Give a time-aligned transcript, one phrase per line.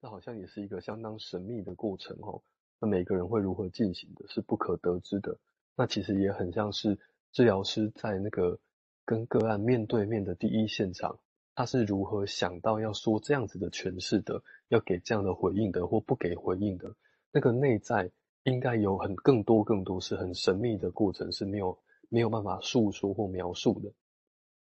[0.00, 2.42] 那好像也是一个相当神秘的过程哦。
[2.80, 5.38] 那每个人会如何进行的，是不可得知的。
[5.76, 6.98] 那其实也很像是
[7.32, 8.58] 治疗师在那个
[9.04, 11.18] 跟个案面对面的第一现场，
[11.54, 16.94] 他是如何想到要说这样子的诠释的，要给这样的回应的，或不给回应的，
[17.32, 18.10] 那个内在
[18.42, 21.78] 应该有很更多更多是很神秘的过程，是没有
[22.08, 23.92] 没有办法诉说或描述的。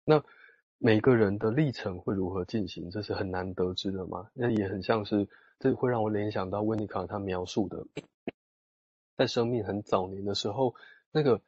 [0.05, 0.25] 那
[0.79, 4.29] 每个人的历程会如何进行，这是很难得知的嘛？
[4.35, 5.27] 那也很像是，
[5.59, 7.87] 这会让我联想到温尼卡他描述的，
[9.17, 10.75] 在生命很早年的时候，
[11.11, 11.41] 那个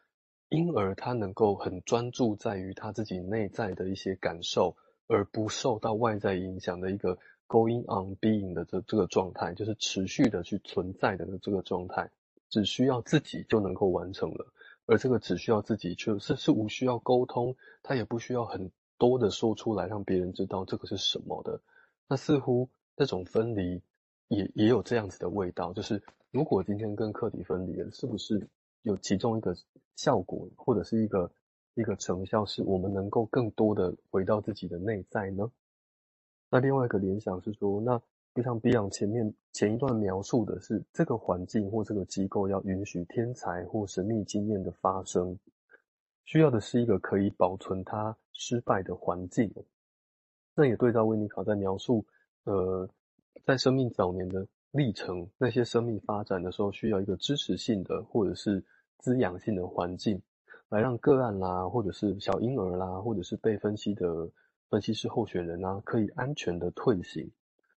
[0.48, 4.76] 婴儿他能够很专注在于他自己内在的一些感受，
[5.06, 12.10] 而不受到外在影响的一个 going on being 的这这个状态，就是持续的去存在的这个状态，
[12.48, 14.52] 只需要自己就能够完成了。
[14.86, 21.60] 而这个只需要自己，去是是无需要沟通，他也不需要很多的说出来让别人知道这个是什么的。
[22.08, 23.82] 那似乎这种分离
[24.28, 28.48] 也也有这样子的味道，就是如果今天跟客体分离了，是不是
[28.82, 29.56] 有其中一个
[29.96, 31.30] 效果或者是一个
[31.74, 35.50] 一个成效，是我们能够更多的回到自己的内在呢？
[36.50, 38.00] 那另外一个联想是说，那。
[38.34, 45.38] 就像 Beyond 前面前一段描述的是，这个环境或这个机构要允许天才或神秘经验的发生，
[46.26, 49.50] 需要的是一个可以保存它失败的环境。
[50.54, 52.04] 那也对照温尼卡在描述，
[52.44, 52.88] 呃，
[53.44, 58.62] 在生命早年的历程，那些生命发展的时候，需要一个支持性的或者是
[58.98, 60.20] 滋养性的环境，
[60.68, 64.28] 来让个案啦，或者是小婴儿啦，或者是被分析的
[64.68, 67.30] 分析师候选人啊，可以安全的退行。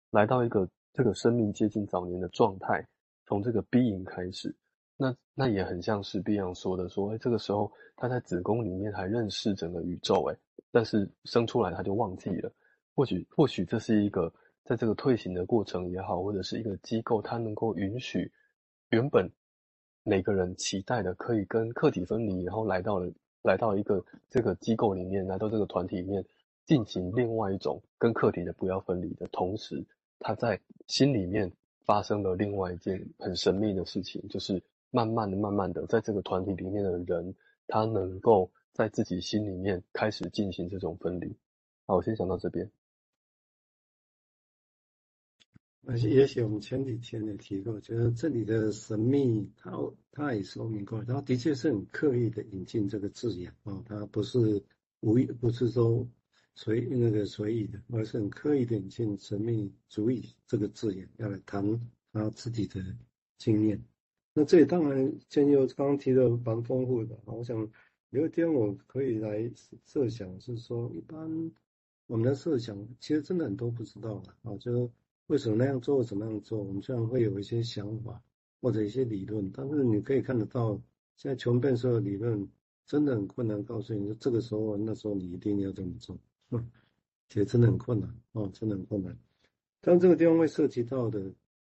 [0.10, 2.88] 来到一个这个生命接近早年的状态，
[3.26, 4.56] 从这个 B 营开始，
[5.02, 10.36] 那那也很像是 Beyond 说的，说，哎，这个时候他在子宫里面还认识整个宇宙，哎，
[10.74, 12.52] 但是生出来他就忘记了。
[12.94, 14.30] 或许或许这是一个
[14.66, 18.30] 在这个退行的过程也好，或者是一个机构，它能够允许
[18.90, 19.32] 原本
[20.04, 23.10] 每个人期待的可以跟客体分离，然后来到了
[23.42, 26.22] 来到一个这个机构里面，来到这个团体里面
[26.66, 29.82] 进行另外一种跟客体的不要分离的同时。
[30.20, 31.50] 他在心里面
[31.86, 34.62] 发生了另外一件很神秘的事情，就是
[34.92, 37.36] 慢慢的、慢慢的，在这个团体里面的人，
[37.68, 41.36] 他能够在自己心里面开始进行这种分离。
[41.86, 42.70] 好，我先讲到这边。
[45.86, 49.72] 而且，也许我们前几天也提过，就是这里的神秘，他
[50.12, 54.64] 他也说明过，他的确是很刻意的引进这个字眼啊，他不是
[55.00, 56.08] 无意，不是说。
[56.56, 61.64] 随那个随意的，而是很刻意的引进神秘主义这个字眼，要来谈
[62.12, 62.84] 他自己的
[63.38, 63.82] 经验。
[64.40, 67.20] 那这里当然，建佑刚刚提的蛮丰富的。
[67.26, 67.70] 我想
[68.12, 69.52] 有一天我可以来
[69.84, 71.52] 设想，是说一般
[72.08, 74.90] 我们的设想，其实真的很多不知道的啊，就是
[75.28, 76.58] 为什么那样做，怎么样做？
[76.64, 78.24] 我们虽然会有一些想法
[78.62, 80.82] 或者一些理论，但是你可以看得到，
[81.18, 82.48] 现在穷变说的理论
[82.86, 86.18] 真的很困难，告诉你说这个时候那时候你一定要这么做。
[86.52, 86.66] 嗯，
[87.28, 89.20] 其实真的很困难哦，真的很困难。
[89.82, 91.30] 但这个地方会涉及到的，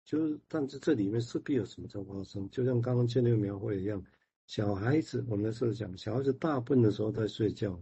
[0.09, 2.49] 就是，但是这里面势必有什么在发生。
[2.49, 4.03] 就像刚刚建立描绘一样，
[4.47, 7.79] 小孩子，我们的设想，小孩子大部分的时候在睡觉，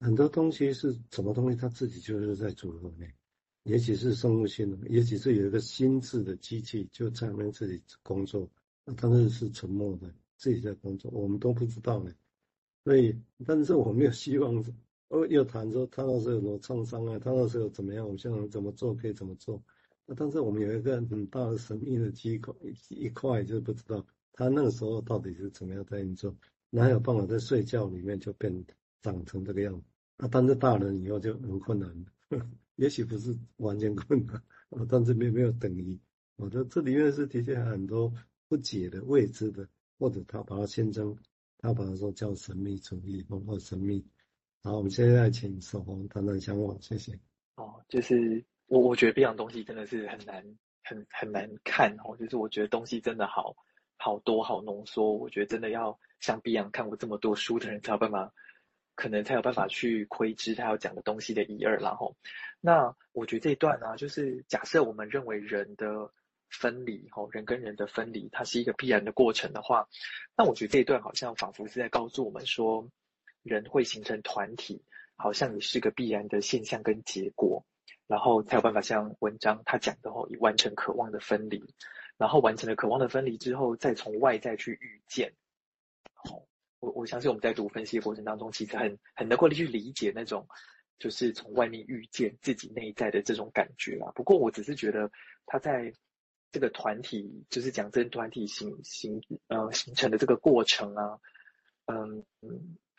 [0.00, 3.08] 很多东西是什么东西，他自己就是在组合内，
[3.62, 8.50] 也许是生物性的，也许是有一个心智的机器就在那边自己工作，
[8.96, 12.12] 但是是沉默的，自己在工作，我们都不知道呢。
[12.82, 13.16] 所以，
[13.46, 14.64] 但是我没有希望。
[15.10, 17.18] 哦，又谈说他那时候有什么创伤啊？
[17.18, 18.04] 他那时候怎么样？
[18.04, 19.60] 我们现在怎么做可以怎么做？
[20.16, 26.34] 但是我们有一个很大的神秘的机构一一块，就是不知道他那个时候到底是怎么样在运作，
[26.70, 28.64] 哪有办法在睡觉里面就变
[29.02, 29.86] 长成这个样子？
[30.16, 31.88] 啊，但是大人以后就很困难
[32.30, 34.42] 了， 也许不是完全困难，
[34.88, 35.98] 但是没没有等于。
[36.36, 38.12] 我觉得这里面是的确很多
[38.48, 41.16] 不解的、未知的，或者他把它宣称，
[41.58, 44.04] 他把它说叫神秘主义，包括神秘。
[44.62, 47.12] 好，我们现在请守红谈谈想法，谢谢。
[47.56, 50.44] 哦，就是我我觉得 Beyond 东西真的是很难，
[50.84, 52.16] 很很难看哦。
[52.16, 53.56] 就是我觉得东西真的好
[53.98, 55.12] 好多，好浓缩。
[55.12, 58.32] 我觉得真的要像 Beyond 看过这么多书的人才有办法，
[58.94, 61.78] 可能才有办法去窥知他要讲的东西的一二。
[61.78, 62.14] 然后，
[62.60, 66.12] 那我觉得这一段呢、啊，就是假设我们认为人的
[66.48, 69.88] 分离，吼，人跟人的分离，它是一个必然的过程的话，
[70.36, 72.88] 那我觉得这一段好像仿佛是在告诉我们说。
[73.42, 74.84] 人会形成团体，
[75.16, 77.64] 好像也是个必然的现象跟结果，
[78.10, 81.62] 然后才有办法像文章他讲的哦，以完成渴望的分离，
[82.18, 85.32] 然后完成了渴望的分离之后，再从外在去遇见。
[86.12, 86.42] 好，
[86.80, 90.48] 我我相信我们在读分析的过程当中，其实很很能够去理解那种
[90.98, 94.10] 就是从外面遇见自己内在的这种感觉啊。
[94.16, 95.08] 不过我只是觉得
[95.46, 95.92] 他在
[96.50, 101.20] 这个团体，就是讲这个团体形形呃形成的这个过程啊，
[101.86, 102.24] 嗯，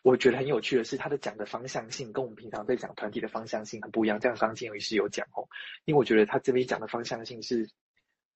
[0.02, 4.20] 我觉得很有趣的是他的讲的方向性跟我们平常在讲团体的方向性很不一样。
[4.20, 5.48] 这样刚刚建伟是有讲哦，
[5.84, 7.70] 因为我觉得他这边讲的方向性是，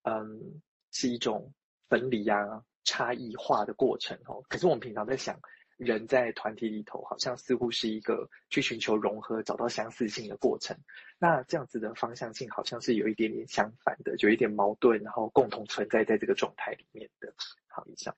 [0.03, 1.53] 嗯，是一种
[1.89, 4.43] 分离啊、差异化的过程哦。
[4.49, 5.39] 可是我们平常在想。
[5.79, 10.75] 人在团体里头，好像似乎是一个去寻求融合、找到相似性的过程。
[11.19, 17.35] 那这样子的方向性，好像是有一点点相反的，有一点矛盾，然后共同存在在这个状态里面的。
[17.67, 18.17] 好，以上。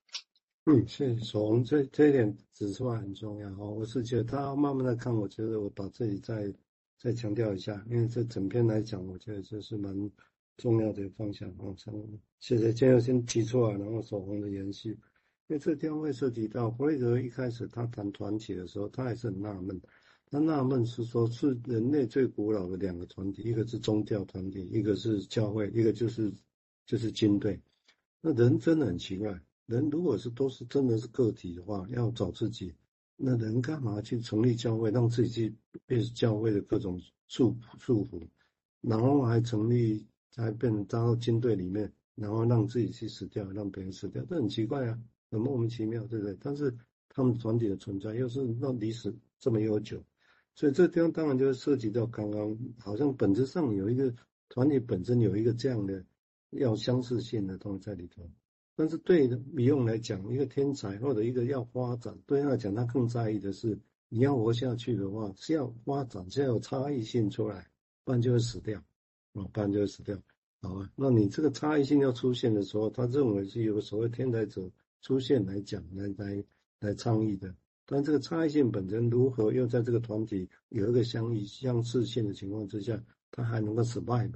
[0.71, 3.71] 嗯，谢谢守宏，这这一点指出来很重要哦。
[3.71, 6.53] 我是觉得他慢慢的看，我觉得我把这里再
[6.99, 10.11] 再强调一下，因为这整篇来讲，我觉得这是蛮
[10.59, 11.75] 重要的方向哦。
[11.79, 11.95] 像
[12.39, 14.91] 谢谢，今天先提出来，然后守宏的延续。
[14.91, 19.81] 因为这地方会涉及到弗洛伊德一开始他谈团体的时候，他还是很纳闷。
[20.31, 26.31] 他纳闷是说，是人类最古老的两个团体，一个是宗教团体，一个是教会，一个就是
[26.85, 27.59] 就是军队。
[28.21, 32.75] 那人真的很奇怪，人如果是都是真的是个体的话，要找自己，
[33.17, 35.55] 那人干嘛去成立教会，让自己去
[35.85, 36.99] 被教会的各种
[37.29, 38.27] 束束缚，
[38.81, 44.99] 然后还成立，还变成加到军队里面，然后让自己去死掉，让别人死掉，这很奇怪啊。
[45.31, 46.35] 很莫名其妙，对不对？
[46.41, 46.75] 但是
[47.11, 50.03] 他们团体的存在又是让历史这么悠久，
[50.55, 54.11] 所以这地方当然就涉及到刚刚好像本质上有一个
[54.49, 56.03] 团体本身有一个这样的
[56.53, 58.23] 要相似性的东西在里头。
[58.79, 63.77] 但是对米用来讲，一个天才或者一个要发展，对他来讲他更在意的是
[64.09, 67.67] 你要活下去的话是要发展，是要有差异性出来，
[68.05, 68.79] 不然就会死掉
[69.33, 70.17] 啊，不然就会死掉。
[70.63, 74.71] 好啊，那你这个差异性要出现的时候，他认为是有所谓天才者。
[75.01, 76.45] 出现来讲，来来
[76.81, 77.55] 来倡议的，
[77.87, 84.33] 但这个差异性本身如何又在这个团体有一个相异相似性的情况之下，他还能够 survive？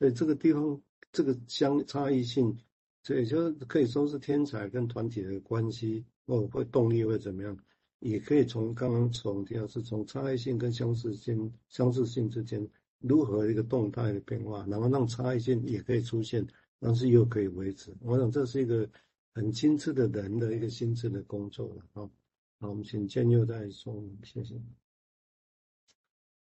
[0.00, 0.82] 所以这个地方
[1.12, 2.58] 这个相差异性，
[3.02, 7.56] 所以就可以说是天才跟团体的关系，或会动力会怎么样？
[8.00, 12.68] 也可以从刚刚从提到是从差异性跟相似性相似性之间
[12.98, 16.46] 如何一个动态的变化，然后让差异性也可以出现，
[16.78, 17.94] 但是又可以维持。
[18.00, 18.88] 我想这是一个。
[19.34, 22.10] 很精致的人的一个心智的工作了，好，
[22.58, 24.60] 那我们请建佑再说，谢谢。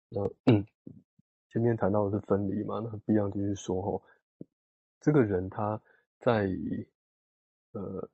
[0.07, 0.65] 那嗯，
[1.49, 4.01] 前面谈到的是分离嘛，那必要继续说吼，
[5.01, 5.81] 这个人他
[6.19, 6.49] 在
[7.71, 8.09] 呃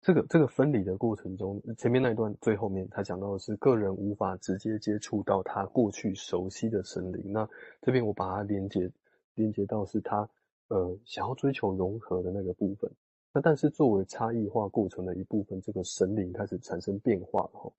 [0.00, 7.48] 这个这个分离的过程中，前面那一段最后面他讲到的是个人无法直接接触到他过去熟悉的神灵，那
[7.80, 8.90] 这边我把它连接
[9.34, 10.28] 连接到是他
[10.68, 12.90] 呃想要追求融合的那个部分。
[13.32, 17.72] 那但是作为差异化过程的一部分，这个神灵开始产生变化了。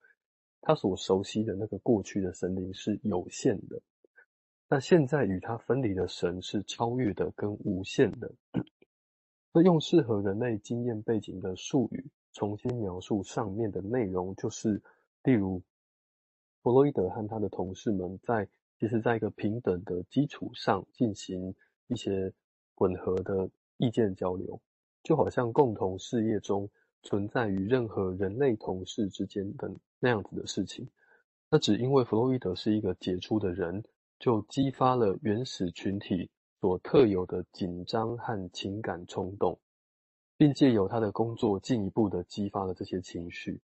[0.62, 3.80] 他所熟悉的那个过去的神灵是有限的，
[4.68, 8.34] 那现在与他分离的神是超越的跟无限的。
[9.56, 14.81] 那用适合人类经验背景的术语重新描述上面的内容，就是
[15.24, 15.62] 例如
[16.62, 18.46] 弗洛伊德和他的同事们在
[18.78, 21.56] 其实在一个平等的基础上进行
[21.88, 22.30] 一些
[22.75, 24.60] 混合的意见交流。
[25.04, 26.69] 就好像共同事业中
[27.04, 30.86] 存在于任何人类同事之间的那样子的事情，
[31.50, 33.81] 那只因为弗洛伊德是一个杰出的人，
[34.19, 36.30] 就激发了原始群体
[36.60, 39.60] 所特有的紧张和情感冲动，
[40.38, 43.62] 并借由他的工作进一步的激发了这些情绪。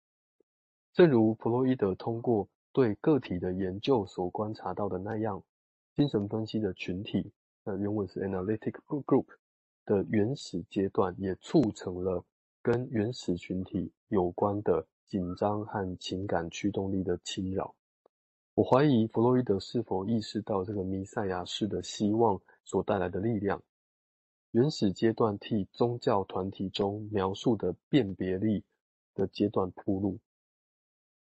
[0.94, 5.44] 正如弗洛伊德通过对个体的研究所观察到的那样，
[5.96, 7.32] 精神分析的群体，
[7.64, 9.26] 那原文是 analytic group。
[9.86, 12.24] 的原始阶段也促成了
[12.62, 17.74] 跟原始群体有关的紧张和情感驱动力的侵扰。
[18.54, 23.64] 我怀疑弗洛伊德是否意识到这个弥赛亚式的希望所带来的力量。
[24.52, 28.64] 原始阶段替宗教团体中描述的辨别力
[29.16, 30.20] 的阶段铺路，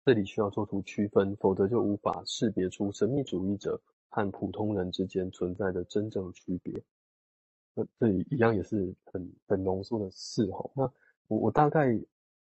[0.04, 6.84] 这里需要做出区分，否则就无法识别出神秘主义者和普通人之间存在的真正区别。
[7.74, 10.70] 那这里一样也是很很浓缩的事吼。
[10.76, 10.84] 那
[11.28, 11.98] 我我大概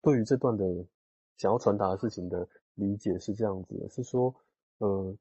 [0.01, 0.65] 对于这段的
[1.39, 4.33] 想要传达的事情的理解是这样子的，是说，
[4.79, 5.17] 呃，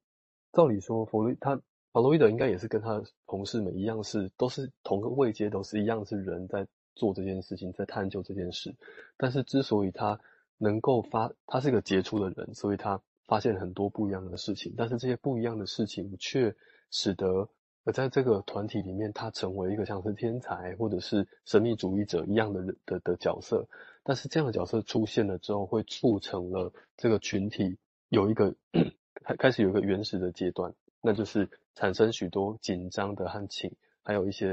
[0.51, 1.59] 照理说弗洛他
[1.95, 8.75] 弗洛伊德应该也是跟他的同事们一样是，都是同个位阶，都是一样是人在做这件事情，在探究这件事。
[9.15, 10.19] 但是之所以他
[10.57, 14.73] 能够发，他是一个杰出的人，所以他发现很多不一样的事情。
[14.75, 16.53] 但是这些不一样的事情却
[16.91, 17.47] 使得。
[17.85, 23.69] 而在这个团体里面，他成为一个像是天才或者是神秘主义者一样的人的的角色。
[24.03, 27.77] 但是这样的角色出现了之后，会促成了这个群体
[28.09, 28.53] 有一个
[29.23, 30.73] 开开始有一个原始的阶段，
[31.05, 33.71] 那就是产生许多紧张的和情，
[34.01, 34.43] 还有一些